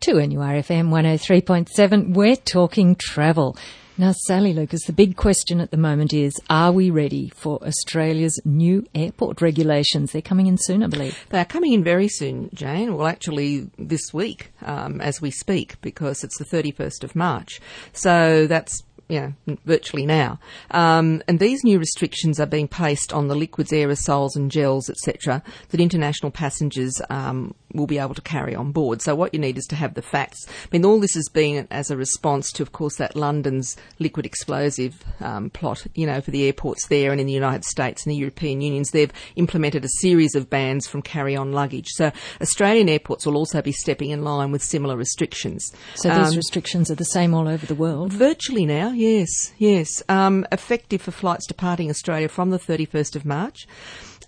[0.00, 2.14] to NURFM 103.7.
[2.14, 3.56] We're talking travel.
[3.98, 8.40] Now, Sally Lucas, the big question at the moment is are we ready for Australia's
[8.46, 10.12] new airport regulations?
[10.12, 11.22] They're coming in soon, I believe.
[11.28, 12.96] They are coming in very soon, Jane.
[12.96, 17.60] Well, actually, this week um, as we speak, because it's the 31st of March.
[17.92, 20.38] So that's you know, virtually now.
[20.70, 25.42] Um, and these new restrictions are being placed on the liquids, aerosols, and gels, etc.,
[25.70, 29.02] that international passengers um, will be able to carry on board.
[29.02, 30.46] So what you need is to have the facts.
[30.48, 34.26] I mean, all this has been as a response to, of course, that London's liquid
[34.26, 35.86] explosive um, plot.
[35.94, 38.90] You know, for the airports there and in the United States and the European unions,
[38.90, 41.88] they've implemented a series of bans from carry-on luggage.
[41.88, 45.72] So Australian airports will also be stepping in line with similar restrictions.
[45.96, 48.12] So these um, restrictions are the same all over the world.
[48.12, 50.02] Virtually now, yes, yes.
[50.08, 53.66] Um, effective for flights departing Australia from the 31st of March.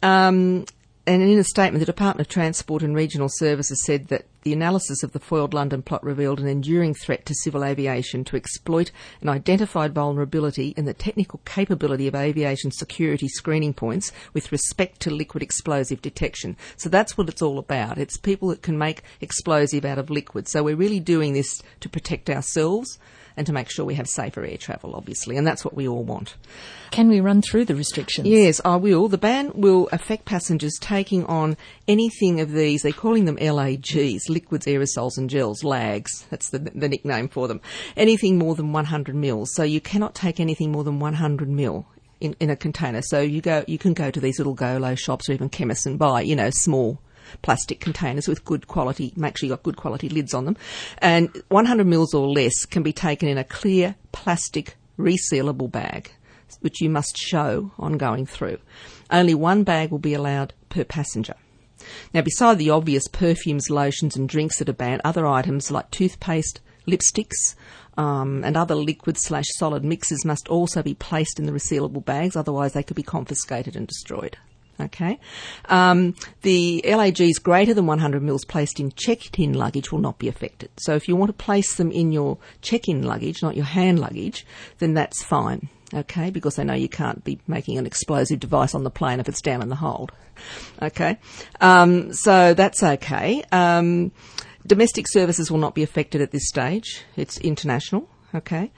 [0.02, 0.64] Um,
[1.04, 5.02] and in a statement, the Department of Transport and Regional Services said that the analysis
[5.02, 9.28] of the foiled London plot revealed an enduring threat to civil aviation to exploit an
[9.28, 15.42] identified vulnerability in the technical capability of aviation security screening points with respect to liquid
[15.42, 16.57] explosive detection.
[16.76, 17.98] So that's what it's all about.
[17.98, 20.48] It's people that can make explosive out of liquid.
[20.48, 22.98] So we're really doing this to protect ourselves
[23.37, 26.05] and to make sure we have safer air travel, obviously, and that's what we all
[26.05, 26.37] want.
[26.91, 28.29] Can we run through the restrictions?
[28.29, 29.09] Yes, I will.
[29.09, 31.57] The ban will affect passengers taking on
[31.88, 32.83] anything of these.
[32.83, 36.27] They're calling them LAGs, liquids, aerosols, and gels, LAGs.
[36.30, 37.60] That's the, the nickname for them.
[37.97, 39.55] Anything more than 100 mils.
[39.55, 41.87] So you cannot take anything more than 100 mil.
[42.21, 45.29] In, in a container, so you go, you can go to these little Golo shops
[45.29, 47.01] or even chemists and buy, you know, small
[47.42, 50.56] plastic containers with good quality, make sure you've got good quality lids on them.
[50.98, 56.12] And 100 mils or less can be taken in a clear plastic resealable bag,
[56.60, 58.59] which you must show on going through.
[59.10, 61.34] Only one bag will be allowed per passenger.
[62.14, 66.60] Now, beside the obvious perfumes, lotions, and drinks that are banned, other items like toothpaste,
[66.86, 67.54] lipsticks,
[67.97, 72.36] um, and other liquid slash solid mixes must also be placed in the resealable bags,
[72.36, 74.38] otherwise they could be confiscated and destroyed.
[74.81, 75.19] Okay.
[75.66, 80.71] Um, the LAGs greater than 100 mils placed in checked-in luggage will not be affected.
[80.78, 84.47] So if you want to place them in your check-in luggage, not your hand luggage,
[84.78, 85.69] then that's fine.
[85.94, 89.28] Okay, because they know you can't be making an explosive device on the plane if
[89.28, 90.10] it's down in the hold.
[90.81, 91.19] Okay,
[91.60, 93.43] um, so that's okay.
[93.53, 94.10] Um,
[94.66, 97.04] domestic services will not be affected at this stage.
[97.16, 98.09] It's international.
[98.34, 98.70] Okay.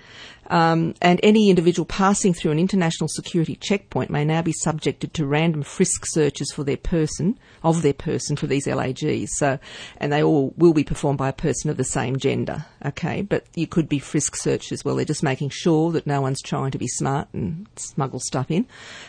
[0.48, 5.26] Um, and any individual passing through an international security checkpoint may now be subjected to
[5.26, 9.30] random frisk searches for their person, of their person for these LAGs.
[9.38, 9.58] So,
[9.98, 12.66] and they all will be performed by a person of the same gender.
[12.84, 13.22] Okay.
[13.22, 14.96] But you could be frisk searched as well.
[14.96, 18.66] They're just making sure that no one's trying to be smart and smuggle stuff in.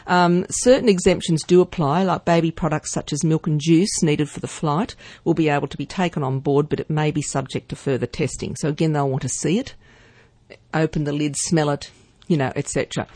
[0.08, 4.40] Um, certain exemptions do apply, like baby products such as milk and juice needed for
[4.40, 7.70] the flight will be able to be taken on board, but it may be subject
[7.70, 8.56] to further testing.
[8.56, 9.76] So again, they'll want to see it
[10.74, 11.92] open the lid, smell it,
[12.28, 13.08] you know, etc.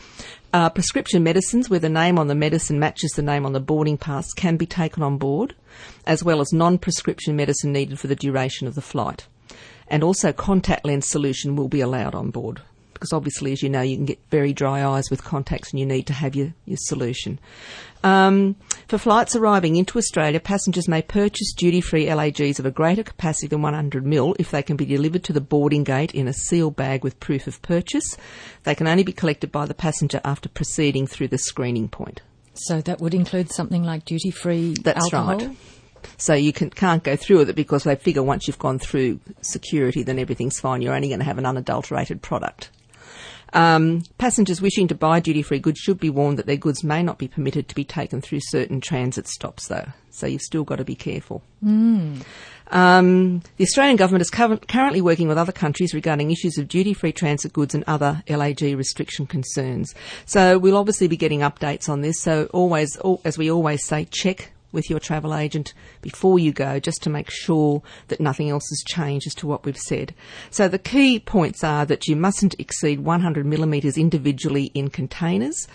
[0.52, 3.96] Uh, prescription medicines, where the name on the medicine matches the name on the boarding
[3.96, 5.54] pass, can be taken on board,
[6.06, 9.26] as well as non prescription medicine needed for the duration of the flight.
[9.88, 12.62] And also, contact lens solution will be allowed on board
[13.00, 15.86] because obviously, as you know, you can get very dry eyes with contacts and you
[15.86, 17.38] need to have your, your solution.
[18.04, 18.56] Um,
[18.88, 23.62] for flights arriving into Australia, passengers may purchase duty-free LAGs of a greater capacity than
[23.62, 27.02] 100 ml if they can be delivered to the boarding gate in a sealed bag
[27.02, 28.18] with proof of purchase.
[28.64, 32.20] They can only be collected by the passenger after proceeding through the screening point.
[32.52, 35.38] So that would include something like duty-free That's alcohol?
[35.38, 35.56] right.
[36.16, 39.20] So you can, not go through with it because they figure once you've gone through
[39.42, 40.82] security, then everything's fine.
[40.82, 42.70] You're only going to have an unadulterated product.
[43.52, 47.02] Um, passengers wishing to buy duty free goods should be warned that their goods may
[47.02, 49.88] not be permitted to be taken through certain transit stops, though.
[50.10, 51.42] So you've still got to be careful.
[51.64, 52.22] Mm.
[52.72, 57.52] Um, the Australian government is currently working with other countries regarding issues of duty-free transit
[57.52, 59.94] goods and other LAG restriction concerns.
[60.26, 62.20] So we'll obviously be getting updates on this.
[62.20, 67.02] So always, as we always say, check with your travel agent before you go just
[67.02, 70.14] to make sure that nothing else has changed as to what we've said.
[70.50, 75.66] So the key points are that you mustn't exceed 100 millimetres individually in containers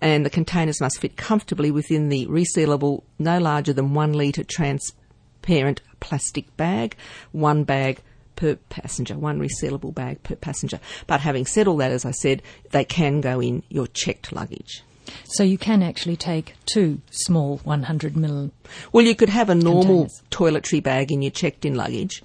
[0.00, 5.80] and the containers must fit comfortably within the resealable no larger than one litre transparent
[6.00, 6.96] plastic bag,
[7.32, 8.00] one bag
[8.36, 10.80] per passenger, one resealable bag per passenger.
[11.06, 14.82] But having said all that, as I said, they can go in your checked luggage.
[15.24, 18.50] So you can actually take two small 100 ml.
[18.92, 20.22] Well, you could have a normal containers.
[20.30, 22.22] toiletry bag in your checked-in luggage,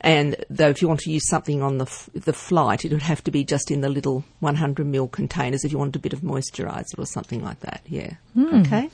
[0.00, 3.02] and though if you want to use something on the f- the flight, it would
[3.02, 6.12] have to be just in the little 100 ml containers if you wanted a bit
[6.12, 7.80] of moisturiser or something like that.
[7.86, 8.14] Yeah.
[8.36, 8.66] Mm.
[8.66, 8.90] Okay.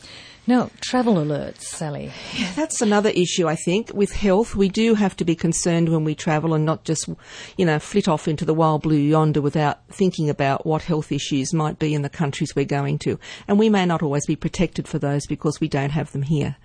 [0.50, 2.10] Now, travel alerts, Sally.
[2.56, 3.92] That's another issue, I think.
[3.94, 7.08] With health, we do have to be concerned when we travel and not just,
[7.56, 11.54] you know, flit off into the wild blue yonder without thinking about what health issues
[11.54, 13.16] might be in the countries we're going to.
[13.46, 16.56] And we may not always be protected for those because we don't have them here.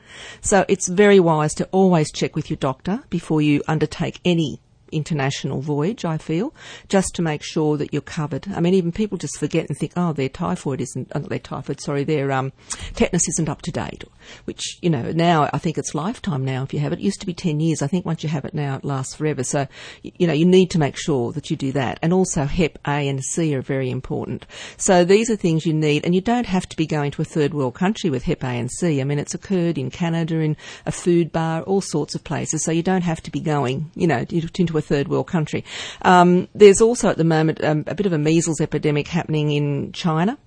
[0.42, 4.62] So it's very wise to always check with your doctor before you undertake any
[4.92, 6.54] international voyage, I feel,
[6.88, 8.48] just to make sure that you're covered.
[8.54, 11.82] I mean, even people just forget and think, oh, their typhoid isn't, uh, their typhoid,
[11.82, 12.52] sorry, their um,
[12.94, 14.04] tetanus isn't up to date,
[14.46, 17.00] which, you know, now I think it's lifetime now if you have it.
[17.00, 17.82] It used to be 10 years.
[17.82, 19.44] I think once you have it now, it lasts forever.
[19.44, 19.68] So,
[20.04, 22.00] you know, you need to make sure that you do that.
[22.02, 24.46] And also HEP A and C are very important.
[24.78, 27.26] So these are things you need, and you don't have to be going to a
[27.26, 29.02] third world country with HEP A and C.
[29.02, 32.64] I mean, it's occurred in Canada, in a food bar, all sorts of places.
[32.64, 35.64] So you don't have to be going, you know, into a third world country.
[36.02, 39.92] Um, there's also at the moment um, a bit of a measles epidemic happening in
[39.92, 40.38] China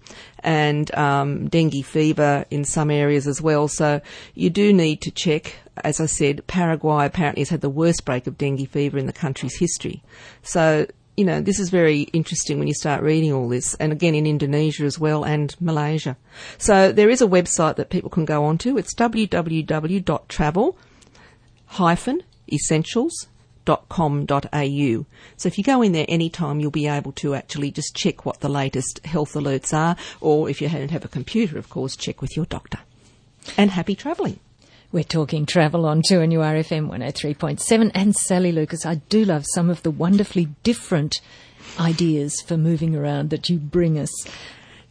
[0.40, 3.68] and um, dengue fever in some areas as well.
[3.68, 4.00] So
[4.34, 5.56] you do need to check.
[5.84, 9.12] As I said, Paraguay apparently has had the worst break of dengue fever in the
[9.12, 10.02] country's history.
[10.42, 10.86] So
[11.16, 14.24] you know, this is very interesting when you start reading all this, and again in
[14.24, 16.16] Indonesia as well and Malaysia.
[16.58, 18.78] So there is a website that people can go onto.
[18.78, 20.76] It's www.travel
[22.50, 23.26] essentials
[23.68, 25.06] health.com.au.
[25.36, 28.40] So if you go in there anytime, you'll be able to actually just check what
[28.40, 32.20] the latest health alerts are, or if you don't have a computer, of course, check
[32.20, 32.78] with your doctor.
[33.56, 34.38] And happy travelling.
[34.90, 38.86] We're talking travel on 2NURFM 103.7 and Sally Lucas.
[38.86, 41.20] I do love some of the wonderfully different
[41.78, 44.10] ideas for moving around that you bring us.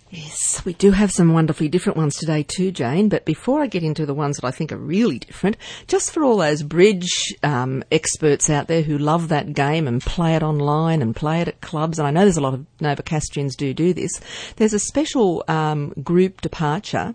[0.09, 3.09] Yes, we do have some wonderfully different ones today too, Jane.
[3.09, 5.57] But before I get into the ones that I think are really different,
[5.87, 10.35] just for all those bridge um, experts out there who love that game and play
[10.35, 13.57] it online and play it at clubs, and I know there's a lot of Novocastrians
[13.57, 14.21] do do this.
[14.55, 17.13] There's a special um, group departure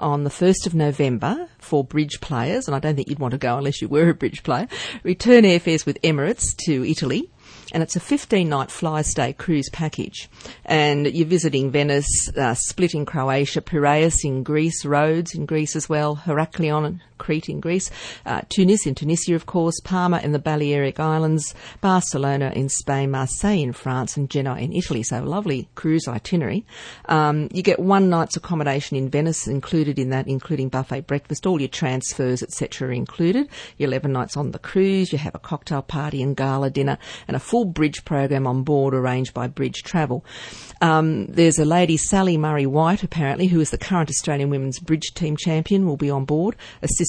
[0.00, 3.38] on the 1st of November for bridge players, and I don't think you'd want to
[3.38, 4.66] go unless you were a bridge player.
[5.04, 7.30] Return airfares with Emirates to Italy
[7.72, 10.28] and it's a 15 night fly stay cruise package.
[10.64, 15.88] And you're visiting Venice, uh, Split in Croatia, Piraeus in Greece, Rhodes in Greece as
[15.88, 17.88] well, Heraklion Crete in Greece,
[18.26, 23.62] uh, Tunis in Tunisia, of course, Palma in the Balearic Islands, Barcelona in Spain, Marseille
[23.62, 25.04] in France, and Genoa in Italy.
[25.04, 26.66] So lovely cruise itinerary.
[27.08, 31.60] Um, you get one night's accommodation in Venice included in that, including buffet breakfast, all
[31.60, 33.48] your transfers, etc., are included.
[33.78, 36.98] Your 11 nights on the cruise, you have a cocktail party and gala dinner,
[37.28, 40.24] and a full bridge program on board arranged by Bridge Travel.
[40.80, 45.14] Um, there's a lady, Sally Murray White, apparently, who is the current Australian women's bridge
[45.14, 46.56] team champion, will be on board,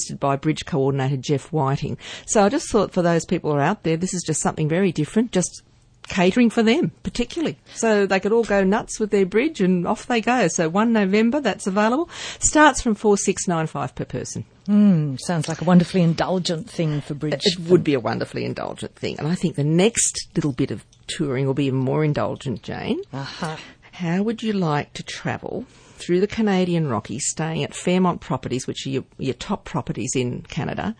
[0.04, 1.96] assisted by bridge coordinator Jeff Whiting.
[2.26, 4.68] So I just thought for those people who are out there, this is just something
[4.68, 5.62] very different, just
[6.06, 7.56] catering for them particularly.
[7.74, 10.48] So they could all go nuts with their bridge and off they go.
[10.48, 12.10] So 1 November, that's available.
[12.40, 14.44] Starts from 4695 per person.
[14.68, 17.40] Mm, sounds like a wonderfully indulgent thing for bridge.
[17.42, 19.18] It would be a wonderfully indulgent thing.
[19.18, 23.00] And I think the next little bit of touring will be even more indulgent, Jane.
[23.12, 23.56] Uh-huh.
[23.92, 25.64] How would you like to travel
[25.94, 30.42] through the Canadian Rockies, staying at Fairmont Properties, which are your, your top properties in
[30.42, 30.96] Canada,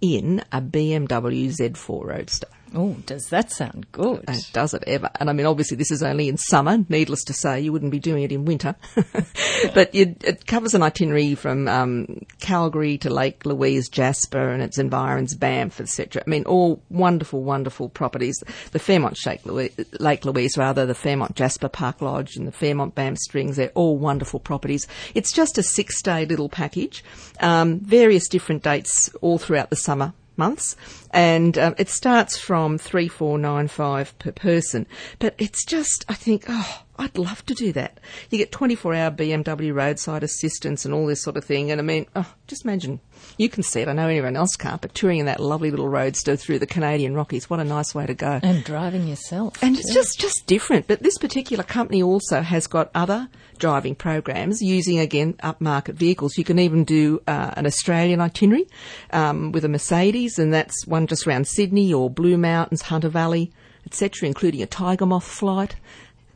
[0.00, 2.48] in a BMW Z4 Roadster?
[2.78, 4.22] Oh, does that sound good?
[4.28, 5.08] And does it ever?
[5.18, 6.84] And I mean, obviously, this is only in summer.
[6.90, 8.76] Needless to say, you wouldn't be doing it in winter.
[9.74, 15.34] but it covers an itinerary from um, Calgary to Lake Louise, Jasper, and its environs,
[15.34, 16.22] Banff, etc.
[16.26, 18.44] I mean, all wonderful, wonderful properties.
[18.72, 23.18] The Fairmont Louise, Lake Louise, rather, the Fairmont Jasper Park Lodge, and the Fairmont Banff
[23.20, 23.56] Springs.
[23.56, 24.86] They're all wonderful properties.
[25.14, 27.02] It's just a six-day little package.
[27.40, 30.76] Um, various different dates all throughout the summer months,
[31.10, 34.86] and um, it starts from three four nine five per person.
[35.18, 38.00] But it's just, I think, oh, I'd love to do that.
[38.30, 41.70] You get 24 hour BMW roadside assistance and all this sort of thing.
[41.70, 43.00] And I mean, oh, just imagine.
[43.38, 43.88] You can see it.
[43.88, 47.14] I know anyone else can't, but touring in that lovely little roadster through the Canadian
[47.14, 48.40] Rockies, what a nice way to go.
[48.42, 49.62] And driving yourself.
[49.62, 50.86] And it's just, just different.
[50.86, 56.38] But this particular company also has got other driving programs using, again, upmarket vehicles.
[56.38, 58.66] You can even do uh, an Australian itinerary
[59.12, 63.52] um, with a Mercedes, and that's one just around Sydney or Blue Mountains, Hunter Valley,
[63.84, 65.76] etc., including a Tiger Moth flight.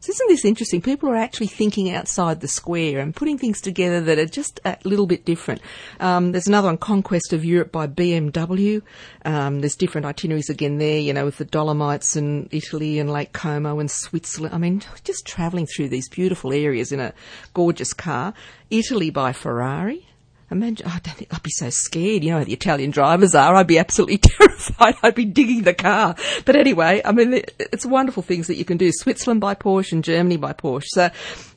[0.02, 0.80] So isn't this interesting?
[0.80, 4.78] People are actually thinking outside the square and putting things together that are just a
[4.84, 5.60] little bit different.
[6.00, 8.80] Um, there's another one, Conquest of Europe by BMW.
[9.26, 13.34] Um, there's different itineraries again there, you know, with the Dolomites and Italy and Lake
[13.34, 14.54] Como and Switzerland.
[14.54, 17.12] I mean, just travelling through these beautiful areas in a
[17.52, 18.32] gorgeous car.
[18.70, 20.06] Italy by Ferrari.
[20.50, 22.24] Imagine, oh, I don't think I'd be so scared.
[22.24, 23.54] You know the Italian drivers are.
[23.54, 24.96] I'd be absolutely terrified.
[25.02, 26.16] I'd be digging the car.
[26.44, 28.90] But anyway, I mean, it's wonderful things that you can do.
[28.92, 30.86] Switzerland by Porsche and Germany by Porsche.
[30.88, 31.10] So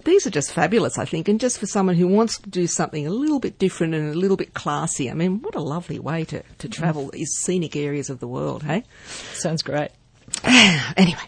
[0.06, 1.28] these are just fabulous, I think.
[1.28, 4.18] And just for someone who wants to do something a little bit different and a
[4.18, 7.12] little bit classy, I mean, what a lovely way to, to travel mm.
[7.12, 8.84] these scenic areas of the world, hey?
[9.34, 9.90] Sounds great.
[10.44, 11.20] anyway,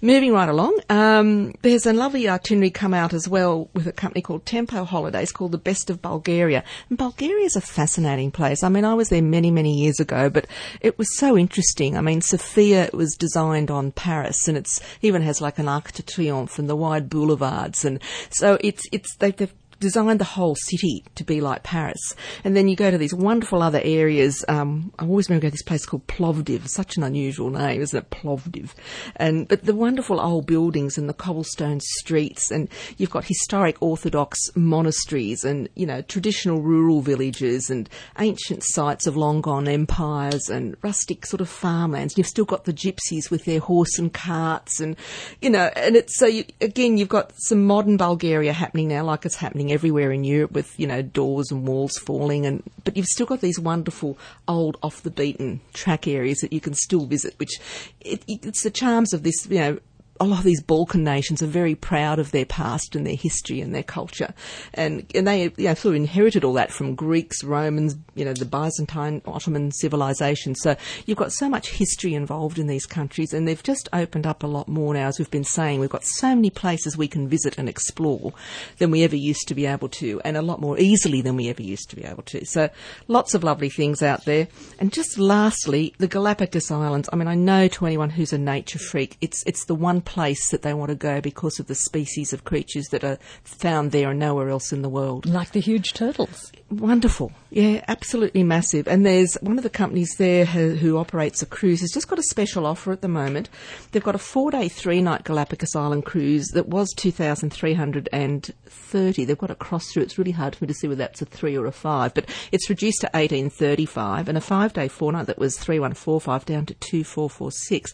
[0.00, 4.22] moving right along, um, there's a lovely itinerary come out as well with a company
[4.22, 6.64] called Tempo Holidays called The Best of Bulgaria.
[6.88, 8.62] And Bulgaria is a fascinating place.
[8.62, 10.46] I mean, I was there many, many years ago, but
[10.80, 11.96] it was so interesting.
[11.96, 16.02] I mean, Sofia was designed on Paris and it's even has like an Arc de
[16.02, 17.84] Triomphe and the wide boulevards.
[17.84, 22.14] And so it's, it's, they've, they've designed the whole city to be like Paris.
[22.44, 24.44] And then you go to these wonderful other areas.
[24.48, 27.98] Um, I always remember going to this place called Plovdiv, such an unusual name, isn't
[27.98, 28.10] it?
[28.10, 28.70] Plovdiv.
[29.16, 34.38] And, but the wonderful old buildings and the cobblestone streets and you've got historic Orthodox
[34.54, 37.88] monasteries and, you know, traditional rural villages and
[38.18, 42.16] ancient sites of long gone empires and rustic sort of farmlands.
[42.16, 44.96] You've still got the gypsies with their horse and carts and,
[45.40, 49.24] you know, and it's so you, again, you've got some modern Bulgaria happening now like
[49.24, 53.06] it's happening everywhere in Europe with, you know, doors and walls falling and, but you've
[53.06, 54.18] still got these wonderful
[54.48, 57.60] old off the beaten track areas that you can still visit, which
[58.00, 59.78] it, it's the charms of this, you know,
[60.20, 63.60] a lot of these Balkan nations are very proud of their past and their history
[63.60, 64.32] and their culture,
[64.72, 68.32] and and they you know, sort of inherited all that from Greeks, Romans, you know,
[68.32, 70.54] the Byzantine, Ottoman civilization.
[70.54, 74.44] So you've got so much history involved in these countries, and they've just opened up
[74.44, 75.08] a lot more now.
[75.08, 78.32] As we've been saying, we've got so many places we can visit and explore
[78.78, 81.48] than we ever used to be able to, and a lot more easily than we
[81.48, 82.44] ever used to be able to.
[82.46, 82.70] So
[83.08, 84.46] lots of lovely things out there.
[84.78, 87.08] And just lastly, the Galapagos Islands.
[87.12, 90.50] I mean, I know to anyone who's a nature freak, it's it's the one place
[90.50, 94.10] that they want to go because of the species of creatures that are found there
[94.10, 95.26] and nowhere else in the world.
[95.26, 96.52] Like the huge turtles.
[96.70, 97.32] Wonderful.
[97.54, 98.88] Yeah, absolutely massive.
[98.88, 102.18] And there's one of the companies there who, who, operates a cruise has just got
[102.18, 103.48] a special offer at the moment.
[103.92, 109.24] They've got a four day, three night Galapagos Island cruise that was 2,330.
[109.24, 110.02] They've got a cross through.
[110.02, 112.28] It's really hard for me to see whether that's a three or a five, but
[112.50, 116.74] it's reduced to 1835 and a five day, four night that was 3145 down to
[116.74, 117.92] 2446.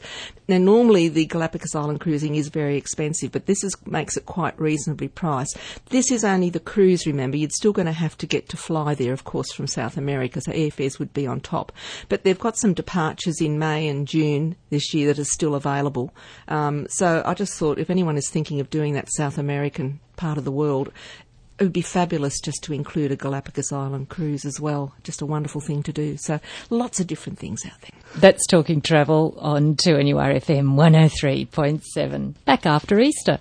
[0.49, 4.59] Now, normally the Galapagos Island cruising is very expensive, but this is, makes it quite
[4.59, 5.57] reasonably priced.
[5.90, 7.37] This is only the cruise, remember.
[7.37, 10.40] You're still going to have to get to fly there, of course, from South America,
[10.40, 11.73] so airfares would be on top.
[12.09, 16.12] But they've got some departures in May and June this year that are still available.
[16.49, 20.38] Um, so I just thought if anyone is thinking of doing that South American part
[20.38, 20.92] of the world,
[21.61, 24.95] it would be fabulous just to include a Galapagos Island cruise as well.
[25.04, 26.16] Just a wonderful thing to do.
[26.16, 26.40] So
[26.71, 28.00] lots of different things out there.
[28.16, 32.35] That's Talking Travel on 2NURFM 103.7.
[32.47, 33.40] Back after Easter.